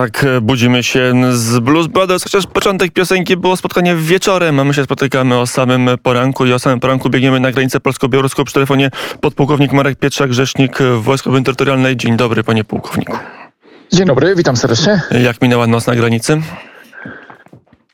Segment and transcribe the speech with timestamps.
[0.00, 4.84] tak budzimy się z Blues Brothers, chociaż początek piosenki było spotkanie wieczorem, a my się
[4.84, 8.90] spotykamy o samym poranku i o samym poranku biegniemy na granicę polsko-białoruską przy telefonie
[9.20, 11.96] podpułkownik Marek Pietrzak, rzecznik Wojsk Obrony Terytorialnej.
[11.96, 13.18] Dzień dobry, panie pułkowniku.
[13.92, 15.02] Dzień dobry, witam serdecznie.
[15.10, 16.42] Jak minęła noc na granicy?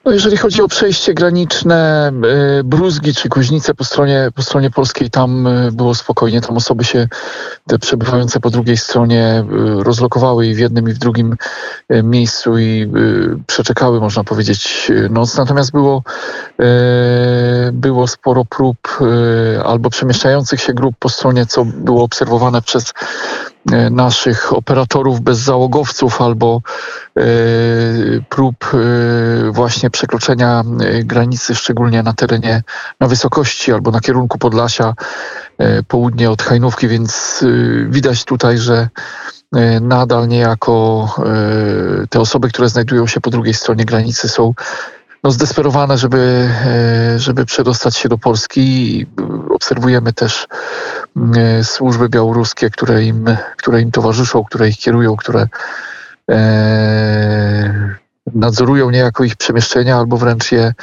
[0.06, 2.12] No jeżeli chodzi o przejście graniczne,
[2.60, 6.40] y, Bruzgi czy Kuźnice po stronie, po stronie polskiej, tam y, było spokojnie.
[6.40, 7.08] Tam osoby się,
[7.66, 9.44] te przebywające po drugiej stronie,
[9.80, 11.36] y, rozlokowały i w jednym i w drugim
[11.90, 12.90] miejscu i
[13.46, 15.36] przeczekały, można powiedzieć, noc.
[15.36, 16.02] Natomiast było,
[17.72, 18.98] było sporo prób
[19.64, 22.92] albo przemieszczających się grup po stronie, co było obserwowane przez
[23.90, 26.60] naszych operatorów bezzałogowców albo
[28.28, 28.56] prób
[29.50, 30.62] właśnie przekroczenia
[31.04, 32.62] granicy, szczególnie na terenie,
[33.00, 34.94] na wysokości albo na kierunku Podlasia,
[35.88, 37.44] południe od Hajnówki, więc
[37.88, 38.88] widać tutaj, że
[39.80, 41.08] nadal niejako
[42.10, 44.54] te osoby, które znajdują się po drugiej stronie granicy są
[45.24, 46.48] no, zdesperowane, żeby,
[47.16, 49.06] żeby przedostać się do Polski.
[49.50, 50.46] Obserwujemy też
[51.62, 55.46] służby białoruskie, które im, które im towarzyszą, które ich kierują, które
[56.30, 60.74] e, nadzorują niejako ich przemieszczenia albo wręcz je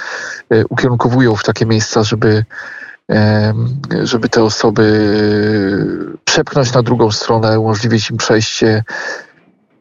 [0.70, 2.46] ukierunkowują w takie miejsca, żeby,
[4.04, 4.86] żeby te osoby
[6.26, 8.84] przepchnąć na drugą stronę, umożliwić im przejście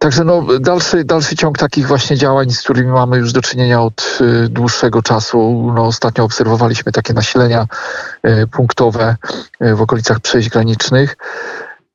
[0.02, 4.19] Także no, dalszy, dalszy ciąg takich właśnie działań, z którymi mamy już do czynienia od
[4.20, 5.72] y, dłuższego czasu.
[5.74, 7.66] No, ostatnio obserwowaliśmy takie nasilenia
[8.52, 9.16] punktowe
[9.60, 11.16] w okolicach przejść granicznych.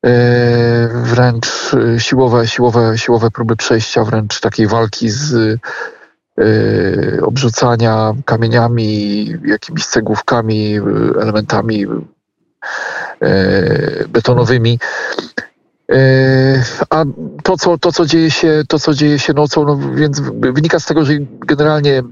[0.06, 5.32] Y, wręcz y, siłowe, siłowe, siłowe próby przejścia, wręcz takiej walki z
[6.40, 10.74] y, obrzucania kamieniami, jakimiś cegłówkami,
[11.20, 11.86] elementami
[14.08, 14.78] betonowymi.
[15.92, 17.04] E, a
[17.42, 20.86] to co, to, co dzieje się, to, co dzieje się nocą, no więc wynika z
[20.86, 22.02] tego, że generalnie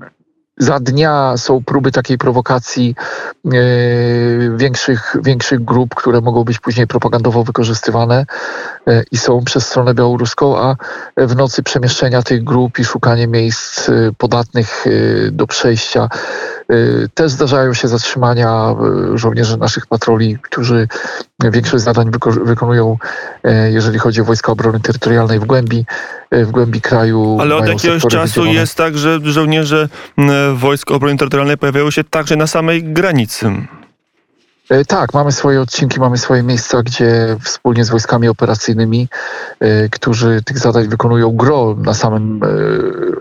[0.58, 2.94] za dnia są próby takiej prowokacji
[3.44, 3.50] e,
[4.56, 8.26] większych, większych grup, które mogą być później propagandowo wykorzystywane
[8.86, 10.76] e, i są przez stronę białoruską, a
[11.16, 14.84] w nocy przemieszczenia tych grup i szukanie miejsc podatnych
[15.32, 16.08] do przejścia.
[17.14, 18.74] Też zdarzają się zatrzymania
[19.14, 20.88] żołnierzy naszych patroli, którzy
[21.44, 22.10] większość zadań
[22.44, 22.96] wykonują,
[23.46, 25.84] y, jeżeli chodzi o Wojska Obrony Terytorialnej w głębi,
[26.32, 27.38] w głębi kraju.
[27.40, 29.88] Ale od jakiegoś czasu jest tak, że żołnierze
[30.54, 33.52] Wojsk Obrony Terytorialnej pojawiają się także na samej granicy.
[34.70, 39.08] E, tak, mamy swoje odcinki, mamy swoje miejsca, gdzie wspólnie z wojskami operacyjnymi,
[39.60, 42.48] e, którzy tych zadań wykonują gro na, samym, e,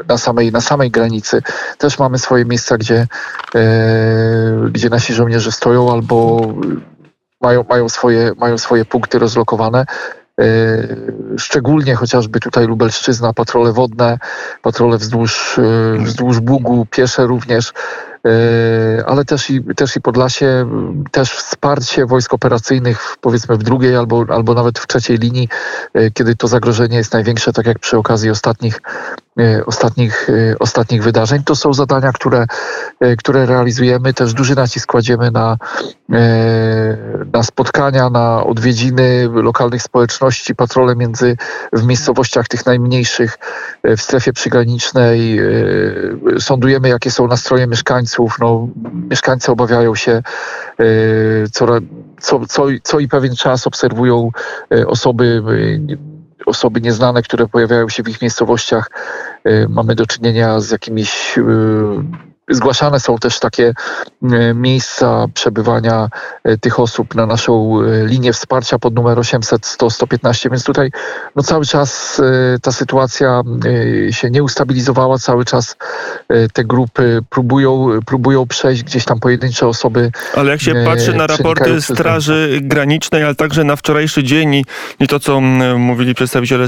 [0.07, 1.41] na, samej, na samej granicy,
[1.77, 3.07] też mamy swoje miejsca, gdzie,
[4.71, 6.41] gdzie nasi żołnierze stoją albo
[7.41, 9.85] mają, mają, swoje, mają swoje punkty rozlokowane.
[11.38, 14.18] Szczególnie chociażby tutaj Lubelszczyzna, patrole wodne,
[14.62, 15.59] patrole wzdłuż,
[16.00, 17.73] wzdłuż Bugu, piesze również.
[18.25, 20.69] E, ale też i, też i Podlasie,
[21.11, 25.49] też wsparcie wojsk operacyjnych powiedzmy w drugiej albo, albo nawet w trzeciej linii,
[25.93, 28.81] e, kiedy to zagrożenie jest największe, tak jak przy okazji ostatnich,
[29.39, 31.43] e, ostatnich, ostatnich wydarzeń.
[31.43, 32.45] To są zadania, które,
[33.17, 34.13] które realizujemy.
[34.13, 35.57] Też duży nacisk kładziemy na,
[37.33, 41.37] na spotkania, na odwiedziny lokalnych społeczności, patrole między
[41.73, 43.37] w miejscowościach tych najmniejszych
[43.83, 45.39] w strefie przygranicznej.
[46.39, 48.39] Sądujemy, jakie są nastroje mieszkańców, mieszkańców.
[48.39, 48.67] No,
[49.09, 50.83] mieszkańcy obawiają się, e,
[51.51, 51.65] co,
[52.19, 54.31] co, co, co i pewien czas obserwują
[54.71, 55.43] e, osoby,
[55.91, 58.91] e, osoby nieznane, które pojawiają się w ich miejscowościach.
[59.69, 61.39] Mamy do czynienia z jakimiś
[62.50, 63.73] Zgłaszane są też takie
[64.23, 66.09] e, miejsca przebywania
[66.44, 70.91] e, tych osób na naszą e, linię wsparcia pod numer 800 100 115, więc tutaj
[71.35, 72.22] no cały czas
[72.61, 73.41] ta sytuacja
[74.11, 75.75] się nie ustabilizowała, cały czas
[76.53, 80.11] te grupy próbują, próbują przejść gdzieś tam pojedyncze osoby.
[80.35, 84.66] Ale jak się patrzy na raporty Straży Granicznej, ale także na wczorajszy dzień i,
[85.00, 85.41] i to, co
[85.78, 86.66] mówili przedstawiciele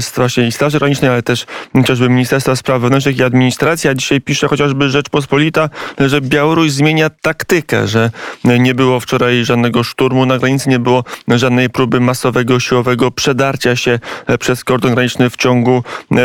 [0.48, 4.88] i Straży Granicznej, ale też chociażby Ministerstwa Spraw Wewnętrznych i Administracji, a dzisiaj pisze chociażby
[4.88, 5.67] Rzeczpospolita,
[5.98, 8.10] że Białoruś zmienia taktykę, że
[8.44, 13.98] nie było wczoraj żadnego szturmu na granicy, nie było żadnej próby masowego, siłowego przedarcia się
[14.40, 15.82] przez kordon graniczny w ciągu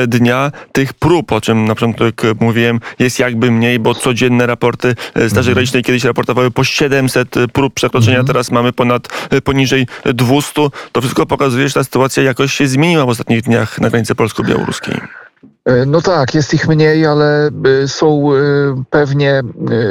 [0.07, 0.51] dnia.
[0.71, 5.53] Tych prób, o czym na początek mówiłem, jest jakby mniej, bo codzienne raporty Straży mhm.
[5.53, 8.27] Granicznej kiedyś raportowały po 700 prób przekroczenia, mhm.
[8.27, 10.67] teraz mamy ponad poniżej 200.
[10.91, 15.22] To wszystko pokazuje, że ta sytuacja jakoś się zmieniła w ostatnich dniach na granicy polsko-białoruskiej.
[15.65, 17.49] E, no tak, jest ich mniej, ale
[17.83, 18.37] e, są e,
[18.89, 19.41] pewnie,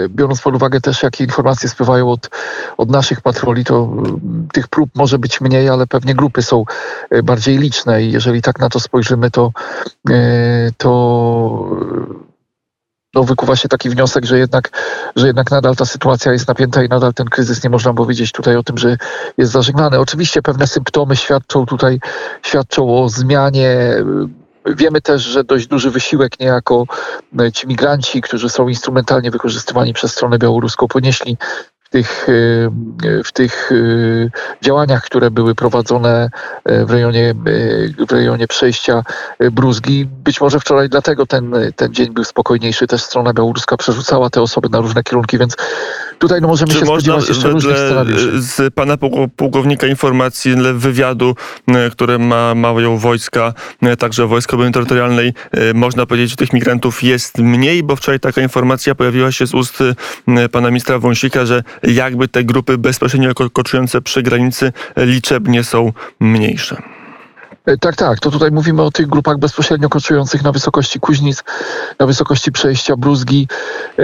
[0.08, 2.30] biorąc pod uwagę też, jakie informacje spływają od,
[2.76, 3.92] od naszych patroli, to
[4.52, 6.64] tych prób może być mniej, ale pewnie grupy są
[7.24, 9.52] bardziej liczne i jeżeli tak na to spojrzymy, to,
[10.76, 10.90] to
[13.14, 14.70] no, wykuwa się taki wniosek, że jednak,
[15.16, 18.56] że jednak nadal ta sytuacja jest napięta i nadal ten kryzys nie można powiedzieć tutaj
[18.56, 18.96] o tym, że
[19.38, 19.98] jest zażegnany.
[19.98, 22.00] Oczywiście pewne symptomy świadczą tutaj,
[22.42, 23.96] świadczą o zmianie
[24.66, 26.86] Wiemy też, że dość duży wysiłek niejako
[27.40, 31.36] e, ci migranci, którzy są instrumentalnie wykorzystywani przez stronę białoruską, ponieśli
[31.92, 32.32] tych, e,
[33.24, 33.74] w tych e,
[34.62, 36.30] działaniach, które były prowadzone
[36.64, 37.34] w rejonie,
[38.08, 39.02] w rejonie przejścia
[39.52, 40.06] Bruzgi.
[40.24, 42.86] Być może wczoraj dlatego ten, ten dzień był spokojniejszy.
[42.86, 45.56] Też strona białoruska przerzucała te osoby na różne kierunki, więc
[46.18, 48.42] tutaj no, możemy Czy się spodziewać jeszcze różnych scenariuszy.
[48.42, 48.96] Z pana
[49.36, 51.34] pułkownika informacji, wywiadu,
[51.92, 53.54] które ma, mają wojska,
[53.98, 55.34] także Wojska Obrony Terytorialnej,
[55.74, 59.78] można powiedzieć, że tych migrantów jest mniej, bo wczoraj taka informacja pojawiła się z ust
[60.52, 66.82] pana ministra Wąsika, że jakby te grupy bezpośrednio koczujące przy granicy liczebnie są mniejsze.
[67.66, 68.20] E, tak, tak.
[68.20, 71.44] To tutaj mówimy o tych grupach bezpośrednio koczujących na wysokości Kuźnic,
[71.98, 73.48] na wysokości przejścia Bruzgi.
[73.98, 74.02] E,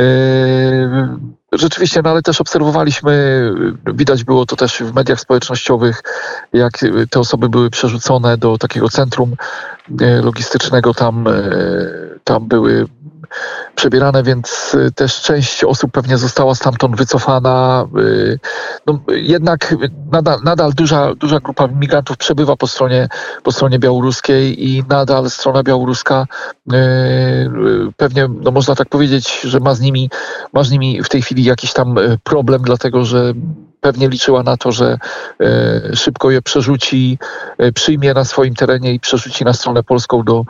[1.53, 3.43] rzeczywiście, no ale też obserwowaliśmy,
[3.95, 6.03] widać było to też w mediach społecznościowych,
[6.53, 6.73] jak
[7.11, 9.35] te osoby były przerzucone do takiego centrum
[10.01, 10.95] e, logistycznego.
[10.95, 11.25] Tam,
[12.25, 12.87] tam były
[13.75, 17.87] przebierane, więc y, też część osób pewnie została stamtąd wycofana.
[17.99, 18.39] Y,
[18.87, 19.75] no, jednak
[20.13, 23.09] nadal, nadal duża, duża grupa migrantów przebywa po stronie,
[23.43, 26.27] po stronie białoruskiej i nadal strona białoruska
[26.73, 26.77] y,
[27.97, 30.11] pewnie, no można tak powiedzieć, że ma z nimi,
[30.53, 33.35] ma z nimi w tej chwili jakiś tam problem, dlatego że
[33.81, 34.99] pewnie liczyła na to, że
[35.41, 37.19] e, szybko je przerzuci,
[37.59, 40.45] e, przyjmie na swoim terenie i przerzuci na stronę polską do,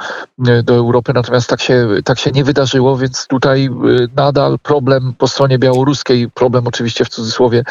[0.47, 1.13] e, do Europy.
[1.15, 3.71] Natomiast tak się, tak się nie wydarzyło, więc tutaj
[4.17, 7.65] nadal problem po stronie białoruskiej, problem oczywiście w cudzysłowie,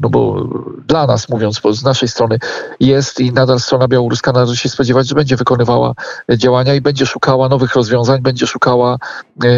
[0.00, 0.46] no bo
[0.86, 2.38] dla nas, mówiąc z naszej strony,
[2.80, 5.94] jest i nadal strona białoruska należy się spodziewać, że będzie wykonywała
[6.36, 8.98] działania i będzie szukała nowych rozwiązań, będzie szukała
[9.44, 9.48] e,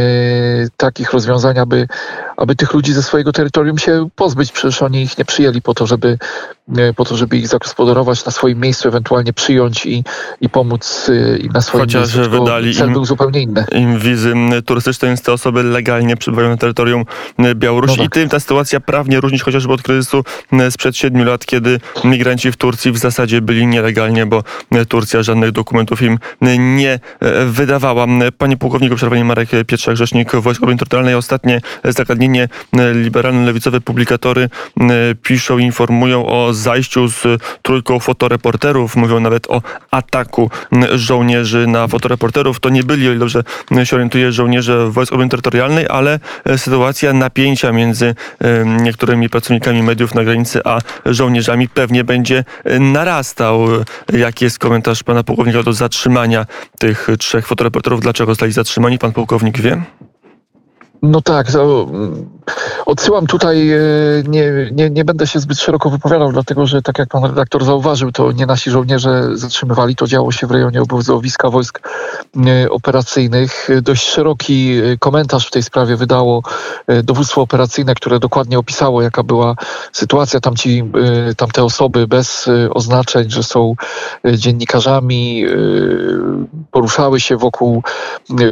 [0.77, 1.89] takich rozwiązań, aby,
[2.41, 4.53] aby tych ludzi ze swojego terytorium się pozbyć.
[4.53, 6.19] Przecież oni ich nie przyjęli po to, żeby,
[6.77, 10.05] e, po to, żeby ich zagospodarować na swoim miejscu, ewentualnie przyjąć i,
[10.41, 12.31] i pomóc e, im na swoim Chociaż miejscu.
[12.31, 13.65] wydali cel im, był zupełnie inny.
[13.73, 14.35] Im wizy
[14.67, 17.05] turystyczne, więc te osoby legalnie przebywają na terytorium
[17.55, 17.97] Białorusi.
[17.97, 18.07] No tak.
[18.07, 20.25] I tym ta sytuacja prawnie różni się chociażby od kryzysu
[20.71, 24.43] sprzed siedmiu lat, kiedy migranci w Turcji w zasadzie byli nielegalnie, bo
[24.89, 26.19] Turcja żadnych dokumentów im
[26.59, 27.01] nie
[27.47, 28.07] wydawała.
[28.39, 31.15] Panie pułkowniku, przerwanie Marek Pietrzak, rzecznik Wojsk Obrony Terytorialnej.
[31.15, 32.30] Ostatnie zagadnienie
[32.95, 34.49] liberalno-lewicowe publikatory
[35.23, 38.97] piszą, informują o zajściu z trójką fotoreporterów.
[38.97, 40.51] Mówią nawet o ataku
[40.95, 42.61] żołnierzy na fotoreporterów.
[42.61, 43.43] To nie byli, o ile dobrze
[43.85, 46.21] się orientuję, żołnierze Wojsk Obrony Terytorialnej, ale
[46.57, 48.15] sytuacja napięcia między
[48.83, 52.45] niektórymi pracownikami mediów na granicy, a żołnierzami pewnie będzie
[52.81, 53.67] narastał.
[54.13, 56.47] Jaki jest komentarz pana pułkownika do zatrzymania
[56.79, 58.01] tych trzech fotoreporterów?
[58.01, 58.99] Dlaczego zostali zatrzymani?
[58.99, 59.83] Pan pułkownik wie?
[61.03, 62.31] No tak, mm,
[62.87, 63.79] odsyłam tutaj, e,
[64.29, 68.13] nie, nie, nie będę się zbyt szeroko wypowiadał, dlatego że tak jak pan redaktor zauważył,
[68.13, 71.81] to nie nasi żołnierze zatrzymywali, to działo się w rejonie obozowiska wojsk
[72.47, 73.69] e, operacyjnych.
[73.83, 76.43] Dość szeroki e, komentarz w tej sprawie wydało
[77.05, 79.55] dowództwo operacyjne, które dokładnie opisało, jaka była
[79.93, 80.41] sytuacja.
[80.41, 80.85] Tam ci,
[81.37, 83.75] tamte osoby bez oznaczeń, że są
[84.35, 85.45] dziennikarzami,
[86.71, 87.83] poruszały się wokół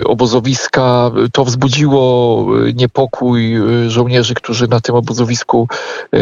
[0.05, 1.11] obozowiska.
[1.33, 2.38] To wzbudziło
[2.75, 5.69] niepokój y, żołnierzy, którzy na tym obozowisku
[6.15, 6.19] y,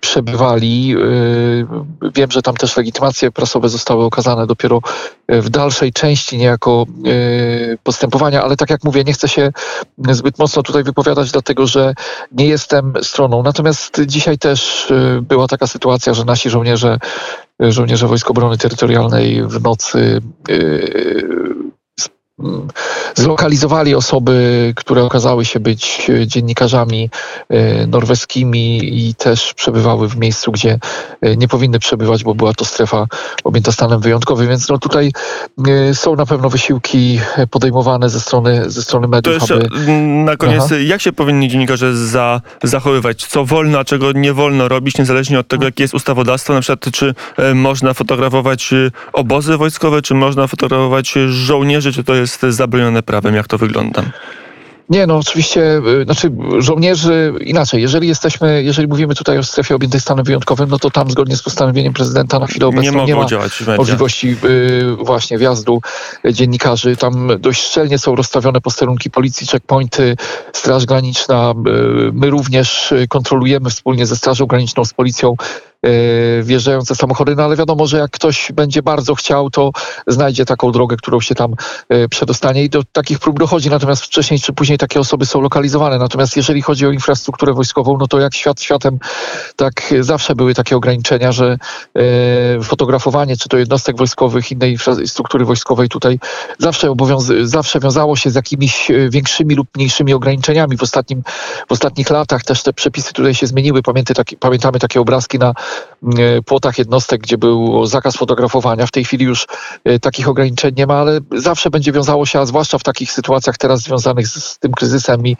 [0.00, 0.96] przebywali.
[0.96, 4.80] Y, wiem, że tam też legitymacje prasowe zostały okazane dopiero
[5.28, 6.86] w dalszej części niejako
[7.82, 9.52] postępowania, ale tak jak mówię, nie chcę się
[10.10, 11.94] zbyt mocno tutaj wypowiadać, dlatego że
[12.32, 13.42] nie jestem stroną.
[13.42, 16.98] Natomiast dzisiaj też była taka sytuacja, że nasi żołnierze
[17.60, 20.20] żołnierze Wojsk Obrony Terytorialnej w nocy
[23.14, 27.10] zlokalizowali osoby, które okazały się być dziennikarzami
[27.48, 30.78] e, norweskimi i też przebywały w miejscu, gdzie
[31.20, 33.06] e, nie powinny przebywać, bo była to strefa
[33.44, 34.48] objęta stanem wyjątkowym.
[34.48, 35.12] Więc no tutaj
[35.68, 37.20] e, są na pewno wysiłki
[37.50, 39.38] podejmowane ze strony, ze strony mediów.
[39.38, 39.92] To jeszcze aby...
[40.02, 40.74] na koniec, Aha.
[40.86, 43.26] jak się powinni dziennikarze za, zachowywać?
[43.26, 46.52] Co wolno, a czego nie wolno robić, niezależnie od tego, jakie jest ustawodawstwo?
[46.52, 47.14] Na przykład, czy
[47.54, 48.70] można fotografować
[49.12, 53.34] obozy wojskowe, czy można fotografować żołnierzy, czy to jest zabronione prawem?
[53.34, 54.02] Jak to wygląda?
[54.92, 57.82] Nie, no oczywiście, y, znaczy żołnierzy inaczej.
[57.82, 61.42] Jeżeli jesteśmy, jeżeli mówimy tutaj o strefie objętej stanem wyjątkowym, no to tam zgodnie z
[61.42, 63.26] postanowieniem prezydenta na chwilę obecną nie, nie ma
[63.76, 65.80] możliwości y, właśnie wjazdu
[66.30, 66.96] dziennikarzy.
[66.96, 70.16] Tam dość szczelnie są rozstawione posterunki policji, checkpointy,
[70.52, 71.54] Straż Graniczna.
[72.08, 75.71] Y, My również y, kontrolujemy wspólnie ze Strażą Graniczną, z policją y,
[76.42, 79.72] wjeżdżające samochody, no ale wiadomo, że jak ktoś będzie bardzo chciał, to
[80.06, 81.54] znajdzie taką drogę, którą się tam
[81.92, 85.98] y, przedostanie i do takich prób dochodzi, natomiast wcześniej czy później takie osoby są lokalizowane.
[85.98, 88.98] Natomiast jeżeli chodzi o infrastrukturę wojskową, no to jak świat światem,
[89.56, 91.58] tak zawsze były takie ograniczenia, że
[92.58, 96.18] y, fotografowanie, czy to jednostek wojskowych, innej infrastruktury wojskowej tutaj
[96.58, 100.76] zawsze obowiąz- zawsze wiązało się z jakimiś y, większymi lub mniejszymi ograniczeniami.
[100.76, 101.22] W, ostatnim,
[101.68, 103.82] w ostatnich latach też te przepisy tutaj się zmieniły.
[103.82, 105.54] Pamięty, pamiętamy takie obrazki na y,
[106.46, 108.86] płotach jednostek, gdzie był zakaz fotografowania.
[108.86, 109.46] W tej chwili już
[109.88, 113.58] y, takich ograniczeń nie ma, ale zawsze będzie wiązało się, a zwłaszcza w takich sytuacjach
[113.58, 115.36] teraz związanych z, tym kryzysem i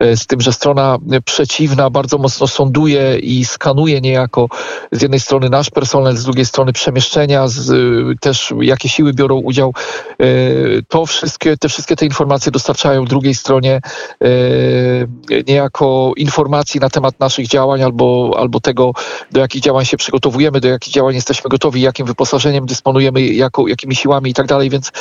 [0.00, 4.48] z tym, że strona przeciwna bardzo mocno sonduje i skanuje niejako
[4.92, 9.36] z jednej strony nasz personel, z drugiej strony przemieszczenia, z, y, też jakie siły biorą
[9.36, 9.74] udział.
[10.22, 13.80] Y, To wszystkie, te wszystkie te informacje dostarczają drugiej stronie
[15.46, 18.92] niejako informacji na temat naszych działań albo, albo tego,
[19.32, 23.94] do jakich działań się przygotowujemy, do jakich działań jesteśmy gotowi, jakim wyposażeniem dysponujemy, jako, jakimi
[23.94, 24.92] siłami i tak dalej, więc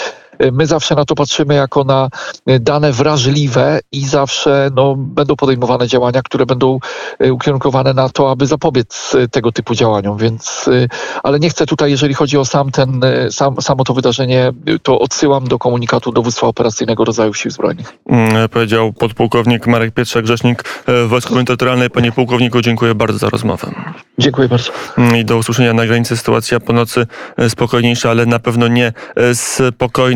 [0.52, 2.10] my zawsze na to patrzymy jako na
[2.50, 6.80] y, dane wrażliwe i zawsze no, będą podejmowane działania, które będą
[7.24, 10.90] y, ukierunkowane na to, aby zapobiec y, tego typu działaniom, więc y,
[11.24, 14.80] ale nie chcę tutaj, jeżeli chodzi o sam ten, y, sam, samo to wydarzenie, y,
[14.80, 17.94] to odsyłam do komunikatu dowództwa operacyjnego rodzajów sił zbrojnych.
[18.10, 20.64] Mm, Powiedział podpułkownik Marek Pietrzak, rzecznik
[21.08, 21.90] Wojsk Obrony Terytorialnej.
[21.90, 23.72] Panie pułkowniku, dziękuję bardzo za rozmowę.
[24.18, 24.72] Dziękuję bardzo.
[24.98, 27.08] Mm, I do usłyszenia na granicy sytuacja po nocy
[27.50, 29.36] spokojniejsza, ale na pewno nie e,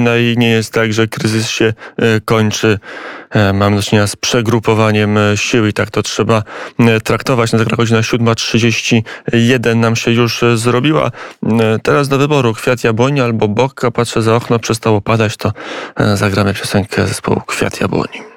[0.07, 2.79] spokojna i nie jest tak, że kryzys się e, kończy.
[3.29, 6.43] E, Mamy do czynienia z przegrupowaniem e, sił i tak to trzeba
[7.03, 7.51] traktować.
[7.51, 11.11] Na zegarach godzina 7.31 nam się już zrobiła.
[11.83, 13.91] Teraz do wyboru Kwiat Jabłoni albo Bokka.
[13.91, 15.53] Patrzę za okno, przestało padać, to
[16.13, 18.36] zagramy piosenkę zespołu Kwiat Jabłoni.